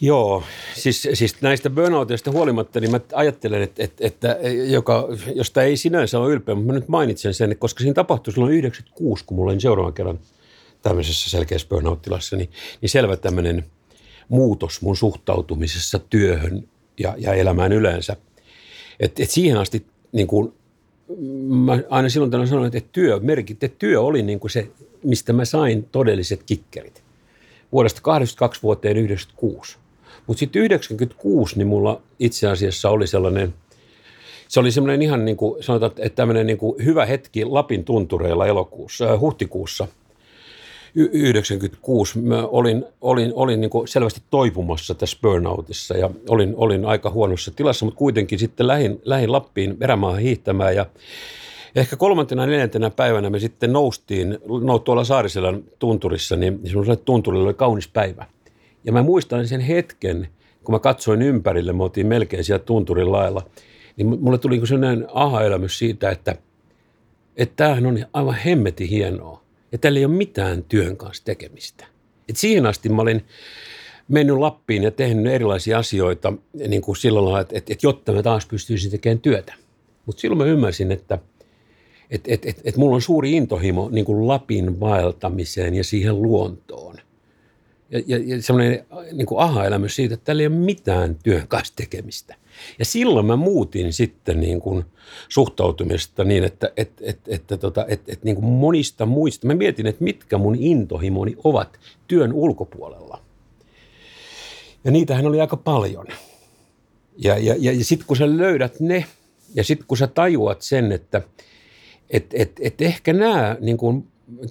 [0.00, 0.42] Joo,
[0.74, 4.36] siis, siis näistä burnoutista huolimatta, niin mä ajattelen, että, että, että
[4.68, 8.52] joka, josta ei sinänsä ole ylpeä, mutta mä nyt mainitsen sen, koska siinä tapahtui silloin
[8.52, 10.20] 96, kun mulla oli seuraavan kerran
[10.82, 13.64] tämmöisessä selkeässä burnout-tilassa, niin, niin selvä tämmöinen–
[14.28, 18.16] muutos mun suhtautumisessa työhön ja, ja elämään yleensä.
[19.00, 20.52] Et, et siihen asti niin kuin,
[21.48, 24.68] mä aina silloin tällöin sanoin, että työ, merkit, että työ oli niin kuin se,
[25.04, 27.02] mistä mä sain todelliset kikkerit.
[27.72, 29.76] Vuodesta 82 vuoteen 96.
[30.26, 33.54] Mutta sitten 96, niin mulla itse asiassa oli sellainen,
[34.48, 38.46] se oli semmoinen ihan niin kuin sanotaan, että tämmöinen niin kuin hyvä hetki Lapin tuntureilla
[38.46, 39.88] elokuussa, äh, huhtikuussa–
[40.94, 47.10] 96 mä olin, olin, olin niin kuin selvästi toipumassa tässä burnoutissa ja olin, olin aika
[47.10, 50.86] huonossa tilassa, mutta kuitenkin sitten lähin, lähin Lappiin erämaahan hiihtämään ja
[51.76, 57.54] Ehkä kolmantena neljäntenä päivänä me sitten noustiin no, tuolla Saariselän tunturissa, niin semmoiselle tunturille oli
[57.54, 58.26] kaunis päivä.
[58.84, 60.28] Ja mä muistan sen hetken,
[60.64, 63.42] kun mä katsoin ympärille, me oltiin melkein siellä tunturin lailla,
[63.96, 66.34] niin mulle tuli niin sellainen aha-elämys siitä, että,
[67.36, 69.41] että tämähän on aivan hemmeti hienoa
[69.72, 71.86] ja tällä ei ole mitään työn kanssa tekemistä.
[72.28, 73.24] Et siihen asti mä olin
[74.08, 76.32] mennyt Lappiin ja tehnyt erilaisia asioita
[76.68, 79.54] niin kuin sillä lailla, että, että, että jotta mä taas pystyisin tekemään työtä.
[80.06, 81.18] Mutta silloin mä ymmärsin, että
[82.10, 86.96] että että että, että mulla on suuri intohimo niin kuin Lapin vaeltamiseen ja siihen luontoon.
[87.92, 91.74] Ja, ja, ja semmoinen niin kuin aha-elämys siitä, että tällä ei ole mitään työn kanssa
[91.76, 92.34] tekemistä.
[92.78, 94.84] Ja silloin mä muutin sitten niin kuin
[95.28, 99.46] suhtautumista niin, että, että, että, että, tota, että, että niin kuin monista muista.
[99.46, 101.78] Mä mietin, että mitkä mun intohimoni ovat
[102.08, 103.22] työn ulkopuolella.
[104.84, 106.06] Ja niitähän oli aika paljon.
[107.18, 109.04] Ja, ja, ja, ja sitten kun sä löydät ne,
[109.54, 111.22] ja sitten kun sä tajuat sen, että
[112.10, 113.78] et, et, et ehkä nämä niin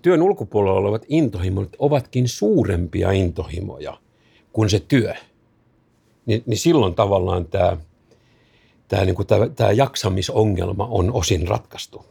[0.01, 3.97] työn ulkopuolella olevat intohimot ovatkin suurempia intohimoja
[4.53, 5.13] kuin se työ,
[6.25, 7.77] niin, niin silloin tavallaan tämä–
[8.91, 12.05] tämä, niin kuin, tämä, tämä jaksamisongelma on osin ratkaistu.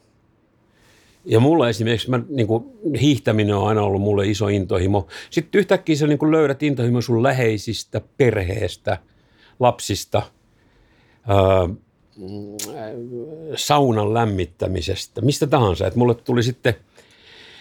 [1.24, 2.64] Ja mulla esimerkiksi, mä, niin kuin,
[3.00, 5.06] hiihtäminen on aina ollut mulle iso intohimo.
[5.30, 8.98] Sitten yhtäkkiä sä niin kuin löydät intohimo sun läheisistä, perheestä,
[9.58, 10.22] lapsista,
[11.28, 11.68] ää,
[13.56, 15.86] saunan lämmittämisestä, mistä tahansa.
[15.86, 16.74] Et mulle tuli sitten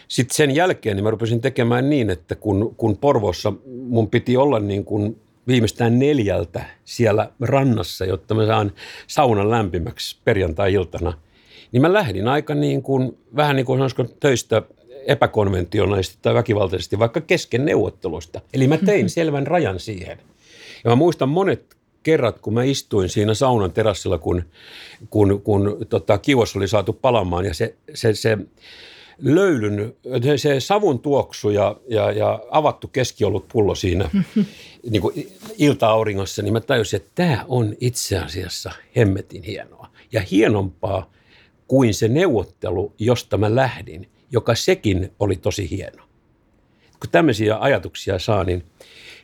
[0.09, 4.59] sitten sen jälkeen niin mä rupesin tekemään niin, että kun, kun Porvossa mun piti olla
[4.59, 8.71] niin kuin viimeistään neljältä siellä rannassa, jotta mä saan
[9.07, 11.13] saunan lämpimäksi perjantai-iltana,
[11.71, 14.61] niin mä lähdin aika niin kuin, vähän niin kuin sanoisiko töistä
[15.07, 18.41] epäkonventionaalisesti tai väkivaltaisesti, vaikka kesken neuvottelusta.
[18.53, 20.17] Eli mä tein selvän rajan siihen.
[20.83, 24.43] Ja mä muistan monet kerrat, kun mä istuin siinä saunan terassilla, kun,
[25.09, 28.37] kun, kun tota, kivos oli saatu palamaan ja se, se, se
[29.21, 29.95] löylyn,
[30.35, 34.09] se, savun tuoksu ja, ja, ja avattu keskiolut pullo siinä
[34.91, 35.27] niin kuin
[35.57, 39.87] ilta-auringossa, niin mä tajusin, että tämä on itse asiassa hemmetin hienoa.
[40.11, 41.11] Ja hienompaa
[41.67, 46.03] kuin se neuvottelu, josta mä lähdin, joka sekin oli tosi hieno.
[46.99, 48.63] Kun tämmöisiä ajatuksia saa, niin,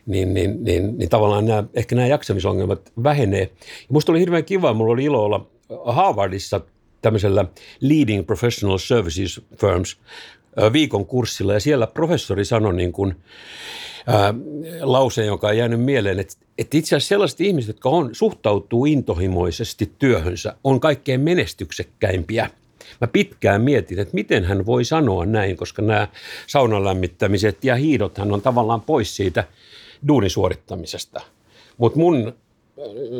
[0.06, 3.42] niin, niin, niin, niin tavallaan nämä, ehkä nämä jaksamisongelmat vähenee.
[3.60, 5.46] Ja musta oli hirveän kiva, mulla oli ilo olla
[5.84, 6.60] Harvardissa
[7.06, 7.44] tämmöisellä
[7.80, 9.96] Leading Professional Services Firms
[10.72, 13.16] viikon kurssilla ja siellä professori sanoi niin kuin,
[14.06, 14.34] ää,
[14.80, 19.92] lauseen, joka on jäänyt mieleen, että, että itse asiassa sellaiset ihmiset, jotka on, suhtautuu intohimoisesti
[19.98, 22.50] työhönsä, on kaikkein menestyksekkäimpiä.
[23.00, 26.08] Mä pitkään mietin, että miten hän voi sanoa näin, koska nämä
[26.46, 29.44] saunan lämmittämiset ja hiidothan on tavallaan pois siitä
[30.08, 31.20] duunisuorittamisesta.
[31.78, 32.34] Mutta mun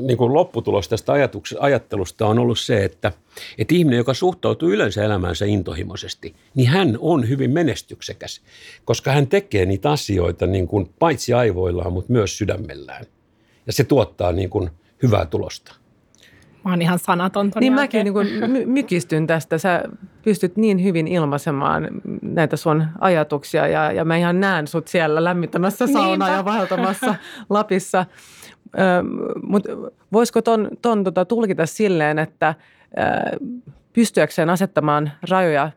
[0.00, 1.12] niin kuin lopputulos tästä
[1.60, 3.12] ajattelusta on ollut se, että,
[3.58, 8.40] että ihminen, joka suhtautuu yleensä elämäänsä intohimoisesti, niin hän on hyvin menestyksekäs,
[8.84, 13.06] koska hän tekee niitä asioita niin kuin paitsi aivoillaan, mutta myös sydämellään.
[13.66, 14.70] Ja se tuottaa niin kuin
[15.02, 15.74] hyvää tulosta.
[16.64, 19.58] Mä oon ihan sanaton Niin mäkin niin kuin my- mykistyn tästä.
[19.58, 19.82] Sä
[20.22, 21.88] pystyt niin hyvin ilmaisemaan
[22.22, 27.14] näitä sun ajatuksia ja, ja mä ihan näen sut siellä lämmittämässä saunaa ja vaeltamassa
[27.50, 28.06] Lapissa.
[29.42, 29.68] Mutta
[30.12, 32.54] voisiko ton, ton tota, tulkita silleen, että
[33.92, 35.70] pystyäkseen asettamaan rajoja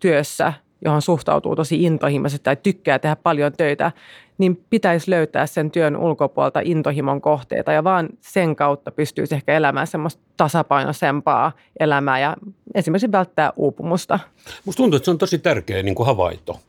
[0.00, 0.52] työssä,
[0.84, 3.92] johon suhtautuu tosi intohimoisesti tai tykkää tehdä paljon töitä,
[4.38, 9.86] niin pitäisi löytää sen työn ulkopuolelta intohimon kohteita ja vaan sen kautta pystyisi ehkä elämään
[9.86, 12.36] semmoista tasapainoisempaa elämää ja
[12.74, 14.18] esimerkiksi välttää uupumusta.
[14.64, 16.60] Musta tuntuu, että se on tosi tärkeä niin kuin havaito.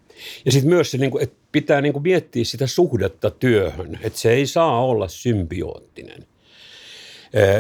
[0.46, 4.20] Ja sitten myös se, niin kuin, että pitää niin kuin miettiä sitä suhdetta työhön, että
[4.20, 6.26] se ei saa olla symbioottinen.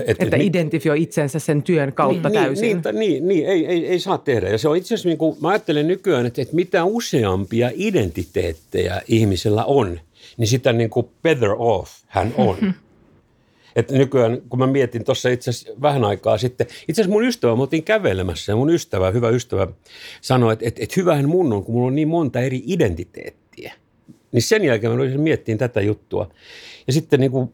[0.08, 2.82] Et, että identifioi itsensä sen työn kautta niin, täysin.
[2.84, 4.50] Niin, niin, niin ei, ei, ei saa tehdä.
[4.50, 9.02] Ja se on itse asiassa, niin kuin, mä ajattelen nykyään, että, että mitä useampia identiteettejä
[9.08, 10.00] ihmisellä on,
[10.38, 12.58] niin sitä niin kuin better off hän on.
[13.76, 17.56] Että nykyään, kun mä mietin tuossa itse asiassa vähän aikaa sitten, itse asiassa mun ystävä,
[17.56, 19.68] me oltiin kävelemässä ja mun ystävä, hyvä ystävä,
[20.22, 23.74] sanoi, että, että, että hyvähän mun on, kun mulla on niin monta eri identiteettiä.
[24.32, 26.30] Niin sen jälkeen mä miettiin tätä juttua.
[26.88, 27.54] Ja sitten niin kuin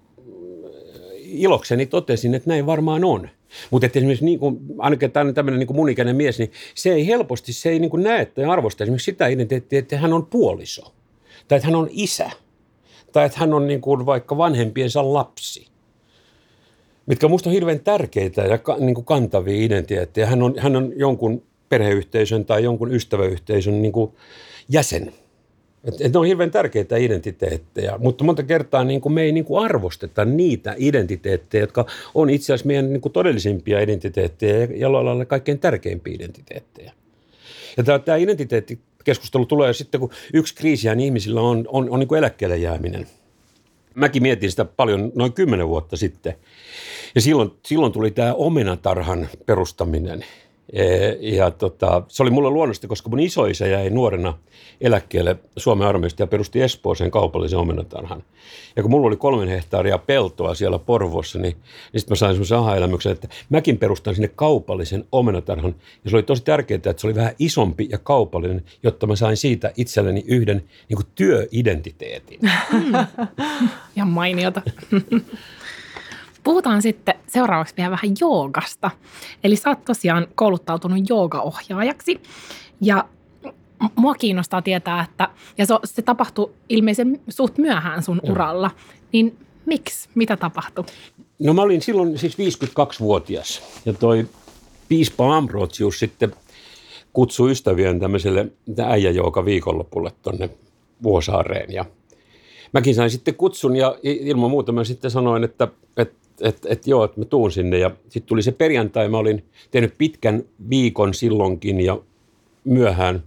[1.22, 3.30] ilokseni totesin, että näin varmaan on.
[3.72, 7.70] Mutta esimerkiksi niin kuin, ainakin tämmöinen niin mun ikäinen mies, niin se ei helposti, se
[7.70, 10.94] ei niin kuin näe tai arvosta esimerkiksi sitä identiteettiä, että hän on puoliso.
[11.48, 12.32] Tai että hän on isä.
[13.12, 15.68] Tai että hän on niin kuin vaikka vanhempiensa lapsi
[17.08, 20.28] mitkä minusta on hirveän tärkeitä ja niin kuin kantavia identiteettejä.
[20.28, 24.12] Hän on, hän on jonkun perheyhteisön tai jonkun ystävöyhteisön niin kuin
[24.70, 25.13] jäsen.
[25.84, 29.46] Et, et ne on hirveän tärkeitä identiteettejä, mutta monta kertaa niin kuin me ei niin
[29.46, 35.06] kuin arvosteta niitä identiteettejä, jotka on itse asiassa meidän niin kuin todellisimpia identiteettejä ja jollain
[35.06, 36.91] lailla kaikkein tärkeimpiä identiteettejä.
[37.78, 42.20] Ja tämä, tämä identiteettikeskustelu tulee sitten, kun yksi kriisihän ihmisillä on, on, on niin kuin
[42.20, 43.08] eläkkeelle jääminen.
[43.98, 46.36] Mäkin mietin sitä paljon noin kymmenen vuotta sitten–
[47.16, 50.26] ja silloin, silloin tuli tämä omenatarhan perustaminen.
[50.74, 50.86] E,
[51.20, 54.34] ja tota, se oli mulle luonnollista, koska mun isoisä jäi nuorena
[54.82, 58.24] eläkkeelle Suomen armeijasta ja perusti Espooseen kaupallisen omenatarhan.
[58.76, 61.56] Ja kun mulla oli kolmen hehtaaria peltoa siellä Porvossa, niin,
[61.94, 65.76] niin sitten mä sain semmoisen aha-elämyksen, että mäkin perustan sinne kaupallisen omenatarhan.
[66.04, 69.38] Ja se oli tosi tärkeää, että se oli vähän isompi ja kaupallinen, jotta mä sain
[69.38, 72.40] siitä itselleni yhden niin kuin työidentiteetin.
[73.96, 74.62] Ja mainiota.
[76.48, 78.92] Puhutaan sitten seuraavaksi vielä vähän joogasta.
[79.44, 82.22] Eli sä oot tosiaan kouluttautunut joogaohjaajaksi
[82.82, 83.06] ja
[83.96, 88.32] mua kiinnostaa tietää, että ja se, se tapahtui ilmeisen suht myöhään sun Joo.
[88.32, 88.72] uralla,
[89.14, 90.10] niin miksi?
[90.16, 90.84] Mitä tapahtui?
[91.40, 94.26] No mä olin silloin siis 52-vuotias ja toi
[94.88, 96.36] piispa Ambrotsius sitten
[97.14, 98.48] kutsui ystävien tämmöiselle
[98.86, 100.50] äijäjooga viikonlopulle tonne
[101.04, 101.86] Vuosaareen ja
[102.74, 107.04] mäkin sain sitten kutsun ja ilman muuta mä sitten sanoin, että, että että et joo,
[107.04, 107.78] että mä tuun sinne.
[107.78, 112.00] Ja sitten tuli se perjantai, mä olin tehnyt pitkän viikon silloinkin ja
[112.63, 113.23] myöhään,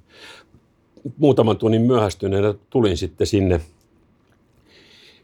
[1.18, 3.60] muutaman tunnin myöhästyneenä tulin sitten sinne,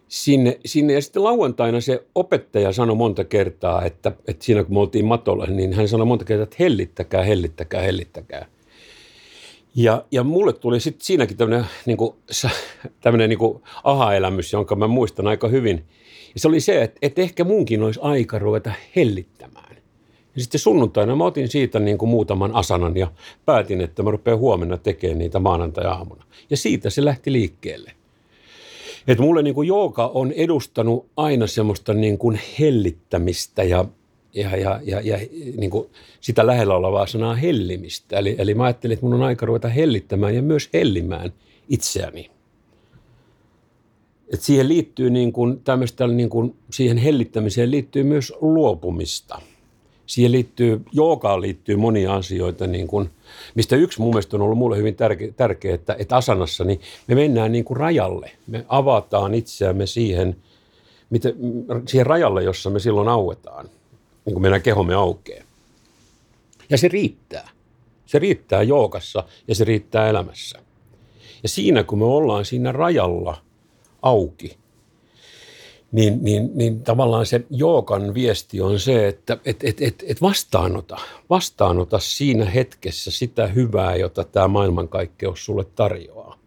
[0.09, 0.93] sinne, sinne.
[0.93, 5.47] Ja sitten lauantaina se opettaja sanoi monta kertaa, että, että siinä kun me oltiin matolla,
[5.47, 8.47] niin hän sanoi monta kertaa, että hellittäkää, hellittäkää, hellittäkää.
[9.75, 11.99] Ja, ja mulle tuli sitten siinäkin tämmöinen niin
[13.29, 15.85] niin aha-elämys, jonka mä muistan aika hyvin–
[16.37, 19.77] ja se oli se, että, että ehkä munkin olisi aika ruveta hellittämään.
[20.37, 23.13] Ja sitten sunnuntaina mä otin siitä niin kuin muutaman asanan ja
[23.47, 26.25] päätin, että mä rupean huomenna tekemään niitä maanantai-aamuna.
[26.51, 27.93] Ja siitä se lähti liikkeelle.
[29.09, 33.85] Että mulle niin kuin jooga on edustanut aina semmoista niin kuin hellittämistä ja,
[34.35, 35.19] ja, ja, ja, ja
[35.57, 35.89] niin kuin
[36.21, 38.19] sitä lähellä olevaa sanaa hellimistä.
[38.19, 41.33] Eli, eli mä ajattelin, että mun on aika ruveta hellittämään ja myös hellimään
[41.69, 42.36] itseäni.
[44.35, 45.63] Et siihen liittyy niin kuin,
[46.17, 49.41] niin kuin, siihen hellittämiseen liittyy myös luopumista.
[50.07, 53.11] Siihen liittyy, joogaan liittyy monia asioita, niin kuin,
[53.55, 57.15] mistä yksi mun mielestä on ollut mulle hyvin tärkeä, tärkeä että, että asanassa niin me
[57.15, 58.31] mennään niin kuin rajalle.
[58.47, 60.37] Me avataan itseämme siihen,
[61.11, 61.29] mitä,
[61.87, 63.69] siihen rajalle, jossa me silloin auetaan,
[64.25, 65.45] niin kuin meidän kehomme aukeaa.
[66.71, 67.49] Ja se riittää.
[68.07, 70.59] Se riittää jookassa ja se riittää elämässä.
[71.43, 73.46] Ja siinä, kun me ollaan siinä rajalla
[74.07, 74.57] auki,
[75.93, 80.99] niin, niin, niin tavallaan se jookan viesti on se, että et, et, et, et vastaanota,
[81.31, 86.39] vastaanota siinä hetkessä sitä hyvää, jota tämä maailmankaikkeus sulle tarjoaa.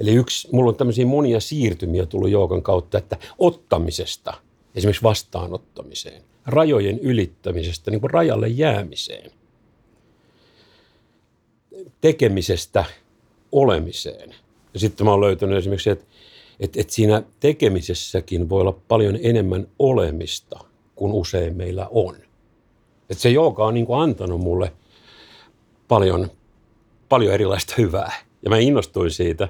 [0.00, 4.34] Eli yksi, mulla on tämmöisiä monia siirtymiä tullut joogan kautta, että ottamisesta
[4.74, 9.30] esimerkiksi vastaanottamiseen, rajojen ylittämisestä niin kuin rajalle jäämiseen,
[12.00, 12.84] tekemisestä
[13.52, 14.34] olemiseen.
[14.74, 16.04] Ja sitten mä oon löytänyt esimerkiksi, että
[16.62, 20.58] että, että siinä tekemisessäkin voi olla paljon enemmän olemista
[20.94, 22.16] kuin usein meillä on.
[23.10, 24.72] Että se jooga on niin kuin antanut mulle
[25.88, 26.30] paljon,
[27.08, 28.12] paljon erilaista hyvää.
[28.42, 29.48] Ja mä innostuin siitä,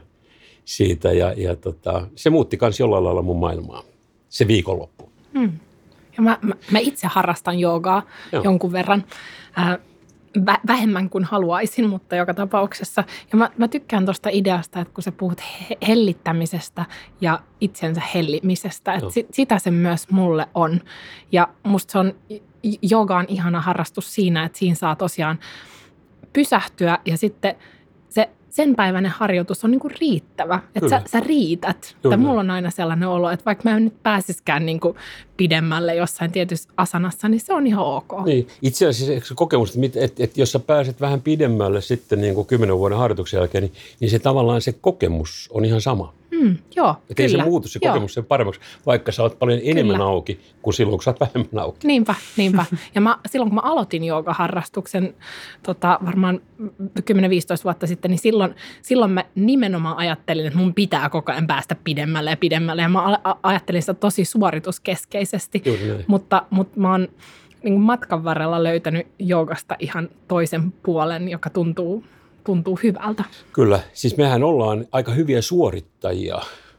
[0.64, 3.82] siitä ja, ja tota, se muutti myös jollain lailla mun maailmaa,
[4.28, 5.10] se viikonloppu.
[5.34, 5.52] Hmm.
[6.16, 8.44] Ja mä, mä, mä itse harrastan joogaa Joo.
[8.44, 9.04] jonkun verran.
[9.58, 9.78] Äh,
[10.66, 13.04] vähemmän kuin haluaisin, mutta joka tapauksessa.
[13.32, 16.84] Ja mä, mä tykkään tuosta ideasta, että kun sä puhut he- hellittämisestä
[17.20, 20.80] ja itsensä hellimisestä, että sit, sitä se myös mulle on.
[21.32, 22.14] Ja musta se on,
[22.82, 25.38] joga on ihana harrastus siinä, että siinä saa tosiaan
[26.32, 27.54] pysähtyä ja sitten
[28.08, 30.60] se sen päiväinen harjoitus on niin kuin riittävä.
[30.74, 31.96] Että sä, sä riität.
[32.04, 34.96] Että mulla on aina sellainen olo, että vaikka mä en nyt pääsiskään niin kuin
[35.42, 38.12] pidemmälle jossain tietyssä asanassa, niin se on ihan ok.
[38.24, 38.46] Niin.
[38.62, 42.46] Itse asiassa se kokemus, että, että, että jos sä pääset vähän pidemmälle sitten niin kuin
[42.46, 46.14] kymmenen vuoden harjoituksen jälkeen, niin, niin se tavallaan se kokemus on ihan sama.
[46.42, 47.92] Mm, joo, Että ei se muutu se joo.
[47.92, 50.08] kokemus sen paremmaksi, vaikka sä oot paljon enemmän kyllä.
[50.08, 51.86] auki kuin silloin, kun sä oot vähemmän auki.
[51.86, 52.66] Niinpä, niinpä.
[52.94, 55.14] Ja mä, silloin, kun mä aloitin joogaharrastuksen
[55.62, 56.64] tota, varmaan 10-15
[57.64, 62.30] vuotta sitten, niin silloin, silloin mä nimenomaan ajattelin, että mun pitää koko ajan päästä pidemmälle
[62.30, 62.82] ja pidemmälle.
[62.82, 65.31] Ja mä ajattelin sitä tosi suorituskeskeisesti.
[66.06, 67.08] Mutta, mutta mä oon
[67.62, 72.04] niin matkan varrella löytänyt joogasta ihan toisen puolen, joka tuntuu
[72.44, 73.24] tuntuu hyvältä.
[73.52, 76.38] Kyllä, siis mehän ollaan aika hyviä suorittajia,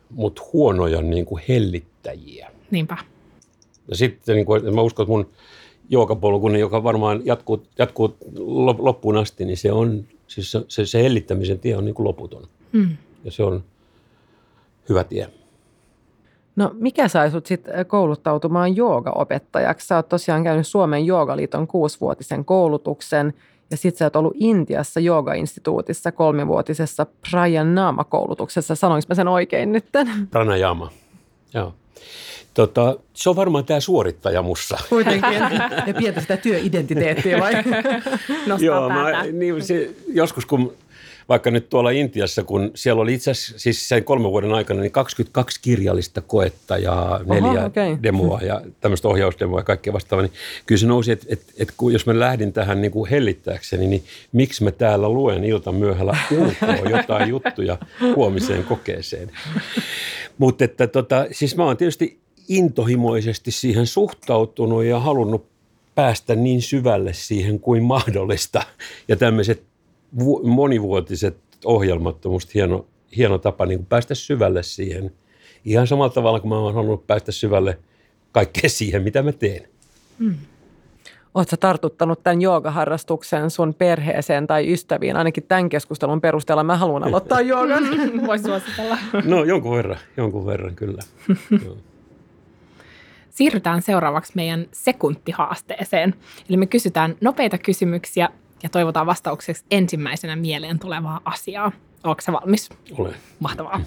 [0.10, 2.52] mutta huonoja niin kuin hellittäjiä.
[2.72, 2.98] Niinpä.
[3.88, 5.30] Ja sitten niin kuin, mä uskon, että mun
[5.90, 8.18] jookapolkuni, joka varmaan jatkuu, jatkuu
[8.78, 12.48] loppuun asti, niin se on, siis se, se hellittämisen tie on niin kuin loputon.
[12.72, 12.98] Mm.
[13.24, 13.64] Ja se on
[14.90, 15.30] hyvä tie.
[16.56, 19.88] No mikä sai sut sitten kouluttautumaan joogaopettajaksi?
[19.88, 23.34] Sä oot tosiaan käynyt Suomen joogaliiton kuusivuotisen koulutuksen–
[23.74, 28.76] ja sitten sä oot ollut Intiassa Jooga-instituutissa kolmivuotisessa Pranayama-koulutuksessa.
[28.76, 29.86] Sanoinko mä sen oikein nyt?
[30.32, 30.92] Pranayama,
[31.54, 31.74] joo.
[32.54, 34.78] Tota, se on varmaan tämä suorittaja mussa.
[34.90, 35.34] Kuitenkin.
[35.88, 37.54] Ja pientä sitä työidentiteettiä vai?
[38.48, 40.74] Nostaa Joo, mä, niin, se, joskus kun
[41.30, 44.92] vaikka nyt tuolla Intiassa, kun siellä oli itse asiassa siis sen kolmen vuoden aikana niin
[44.92, 47.98] 22 kirjallista koetta ja neljä Oho, okay.
[48.04, 50.34] demoa ja tämmöistä ohjausdemoa ja kaikkea vastaavaa, niin
[50.66, 54.04] kyllä se nousi, että, että, että kun, jos mä lähdin tähän niin kuin hellittääkseni, niin
[54.32, 57.78] miksi mä täällä luen ilta myöhällä ulkoa jotain juttuja
[58.16, 59.32] huomiseen kokeeseen.
[60.38, 65.46] Mutta että tota, siis mä oon tietysti intohimoisesti siihen suhtautunut ja halunnut
[65.96, 68.64] päästä niin syvälle siihen kuin mahdollista.
[69.08, 69.64] Ja tämmöiset
[70.44, 72.86] monivuotiset ohjelmat on musta hieno,
[73.18, 75.12] hieno tapa niin päästä syvälle siihen.
[75.66, 77.80] Ihan samalla tavalla kuin mä oon halunnut päästä syvälle
[78.32, 79.68] kaikkeen siihen, mitä mä teen.
[80.20, 80.36] Hmm.
[81.34, 85.16] Oletko tartuttanut tämän joogaharrastuksen sun perheeseen tai ystäviin?
[85.16, 87.84] Ainakin tämän keskustelun perusteella mä haluan aloittaa joogan.
[88.28, 88.98] Voisi suositella.
[89.26, 91.02] No jonkun verran, jonkun verran kyllä.
[93.30, 96.16] Siirrytään seuraavaksi meidän sekuntihaasteeseen.
[96.50, 98.30] Eli me kysytään nopeita kysymyksiä
[98.64, 101.72] ja toivotaan vastaukseksi ensimmäisenä mieleen tulevaa asiaa.
[102.04, 102.70] Oletko sä valmis?
[102.98, 103.16] Olen.
[103.40, 103.82] Mahtavaa.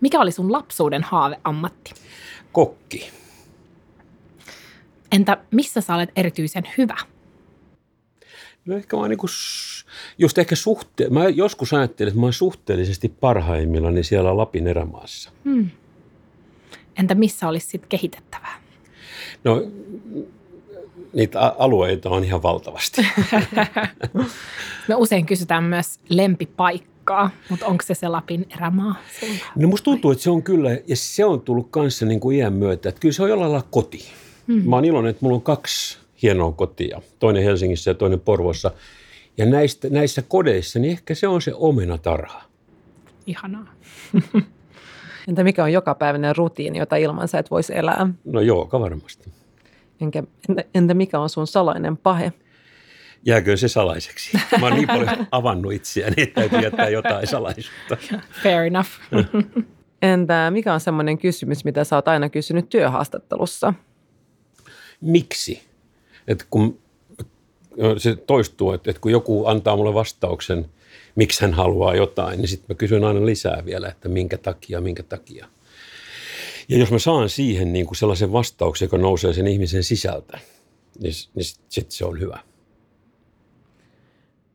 [0.00, 1.94] Mikä oli sun lapsuuden haaveammatti?
[2.52, 3.10] Kokki.
[5.12, 6.96] Entä missä sä olet erityisen hyvä?
[8.66, 9.26] No ehkä mä niinku,
[10.18, 15.30] just ehkä suhte- mä joskus ajattelin, että mä oon suhteellisesti parhaimmillani siellä Lapin erämaassa.
[15.44, 15.70] Hmm.
[16.96, 18.62] Entä missä olisi sitten kehitettävää?
[19.44, 19.62] No
[21.12, 23.06] niitä alueita on ihan valtavasti.
[24.88, 28.94] Me usein kysytään myös lempipaikka paikkaa, mutta onko se se Lapin erämaa?
[29.56, 32.52] No musta tuntuu, että se on kyllä, ja se on tullut kanssa niin kuin iän
[32.52, 34.04] myötä, että kyllä se on jollain lailla koti.
[34.48, 34.70] Hmm.
[34.70, 38.70] Mä oon iloinen, että mulla on kaksi hienoa kotia, toinen Helsingissä ja toinen Porvossa.
[39.36, 42.42] Ja näistä, näissä kodeissa, niin ehkä se on se omenatarha.
[43.26, 43.66] Ihanaa.
[45.28, 48.08] Entä mikä on jokapäiväinen rutiini, jota ilman sä et voisi elää?
[48.24, 49.32] No joo, varmasti.
[50.00, 52.32] Enkä, entä, entä mikä on sun salainen pahe?
[53.26, 54.38] Jääkö se salaiseksi?
[54.60, 57.96] Mä oon niin paljon avannut itseäni, että täytyy jättää jotain salaisuutta.
[58.42, 58.88] Fair enough.
[60.02, 63.74] Entä mikä on semmoinen kysymys, mitä sä oot aina kysynyt työhaastattelussa?
[65.00, 65.62] Miksi?
[66.28, 66.78] Et kun
[67.98, 70.66] se toistuu, että, että kun joku antaa mulle vastauksen,
[71.14, 75.02] miksi hän haluaa jotain, niin sitten mä kysyn aina lisää vielä, että minkä takia, minkä
[75.02, 75.46] takia.
[76.68, 80.38] Ja jos mä saan siihen niin kuin sellaisen vastauksen, joka nousee sen ihmisen sisältä,
[80.98, 82.38] niin, niin sitten se on hyvä.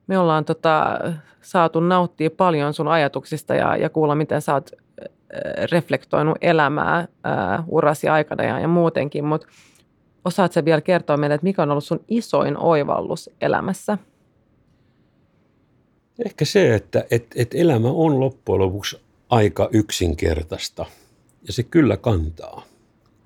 [0.08, 0.99] Me ollaan tota,
[1.41, 4.72] saatu nauttia paljon sun ajatuksista ja, ja kuulla, miten sä oot
[5.72, 9.47] reflektoinut elämää ää, urasi aikana ja, ja muutenkin, mutta
[10.26, 13.97] osaat sä vielä kertoa meille, että mikä on ollut sun isoin oivallus elämässä?
[16.26, 20.86] Ehkä se, että et, et elämä on loppujen lopuksi aika yksinkertaista
[21.47, 22.63] ja se kyllä kantaa,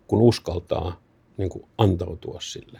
[0.08, 1.02] kun uskaltaa
[1.38, 2.80] niin kuin antautua sille,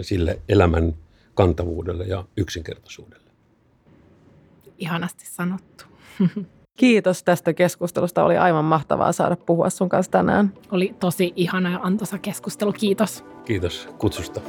[0.00, 0.94] sille elämän
[1.34, 3.30] kantavuudelle ja yksinkertaisuudelle.
[4.78, 5.84] Ihanasti sanottu.
[6.78, 8.24] Kiitos tästä keskustelusta.
[8.24, 10.52] Oli aivan mahtavaa saada puhua sun kanssa tänään.
[10.70, 12.72] Oli tosi ihana ja antoisa keskustelu.
[12.72, 13.24] Kiitos.
[13.44, 14.40] Kiitos kutsusta.